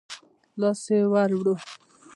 [0.59, 1.59] لاس يې ورووړ.